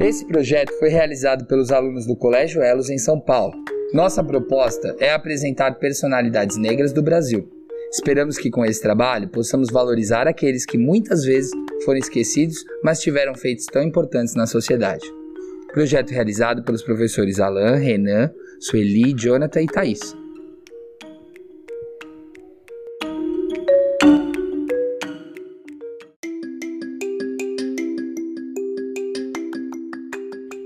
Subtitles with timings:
[0.00, 3.52] Esse projeto foi realizado pelos alunos do Colégio Elos em São Paulo.
[3.92, 7.50] Nossa proposta é apresentar personalidades negras do Brasil.
[7.90, 11.50] Esperamos que com esse trabalho possamos valorizar aqueles que muitas vezes
[11.84, 15.04] foram esquecidos, mas tiveram feitos tão importantes na sociedade.
[15.72, 18.30] Projeto realizado pelos professores Alain, Renan,
[18.60, 20.16] Sueli, Jonathan e Thaís.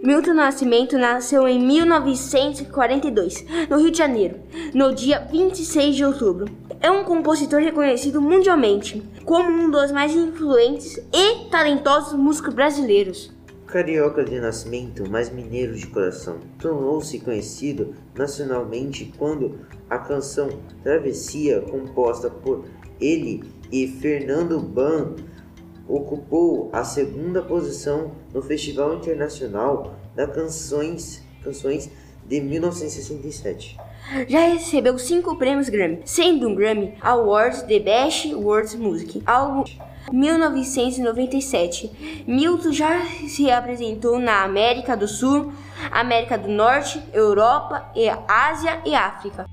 [0.02, 4.40] Milton Nascimento nasceu em 1942, no Rio de Janeiro,
[4.74, 6.46] no dia 26 de outubro.
[6.80, 13.32] É um compositor reconhecido mundialmente como um dos mais influentes e talentosos músicos brasileiros.
[13.64, 20.48] Carioca de nascimento, mas mineiro de coração, tornou-se conhecido nacionalmente quando a canção
[20.82, 22.64] Travessia, composta por
[23.00, 25.14] ele e Fernando Ban,
[25.88, 31.90] ocupou a segunda posição no Festival Internacional das Canções, Canções
[32.26, 33.76] de 1967.
[34.28, 39.64] Já recebeu cinco prêmios Grammy, sendo um Grammy Awards de Best World Music, álbum
[40.10, 42.24] 1997.
[42.26, 45.52] Milton já se apresentou na América do Sul,
[45.90, 47.90] América do Norte, Europa,
[48.28, 49.46] Ásia e África.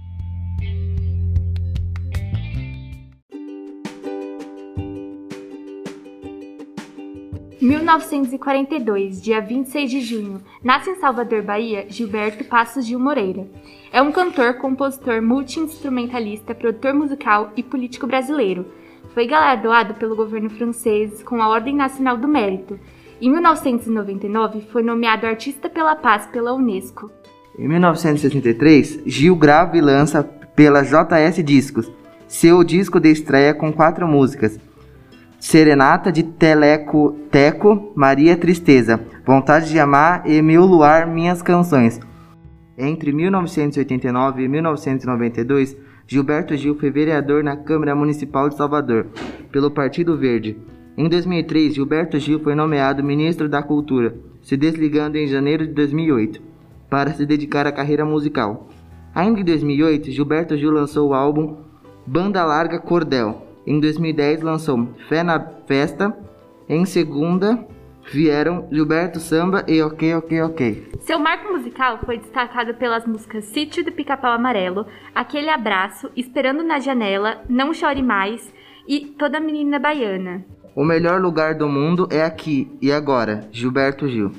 [7.61, 13.47] 1942, dia 26 de junho, nasce em Salvador, Bahia, Gilberto Passos Gil Moreira.
[13.91, 18.65] É um cantor, compositor, multi-instrumentalista, produtor musical e político brasileiro.
[19.13, 22.79] Foi galardoado pelo governo francês com a Ordem Nacional do Mérito.
[23.21, 27.11] Em 1999, foi nomeado Artista pela Paz pela Unesco.
[27.57, 31.91] Em 1973, Gil grava e lança pela JS Discos
[32.29, 34.59] seu disco de estreia com quatro músicas,
[35.39, 41.97] Serenata de Teleco Teco, Maria Tristeza, Vontade de Amar e Meu Luar, Minhas Canções.
[42.77, 49.07] Entre 1989 e 1992, Gilberto Gil foi vereador na Câmara Municipal de Salvador,
[49.49, 50.57] pelo Partido Verde.
[50.97, 56.41] Em 2003, Gilberto Gil foi nomeado ministro da Cultura, se desligando em janeiro de 2008,
[56.89, 58.67] para se dedicar à carreira musical.
[59.15, 61.57] Ainda em 2008, Gilberto Gil lançou o álbum
[62.05, 66.15] Banda Larga Cordel, em 2010 lançou Fé na Festa.
[66.67, 67.65] Em segunda
[68.11, 70.91] vieram Gilberto Samba e Ok Ok Ok.
[71.01, 76.79] Seu marco musical foi destacado pelas músicas Sítio do Pica-Pau Amarelo, Aquele Abraço, Esperando na
[76.79, 78.51] Janela, Não Chore Mais
[78.87, 80.45] e Toda Menina Baiana.
[80.75, 84.31] O melhor lugar do mundo é aqui e agora, Gilberto Gil.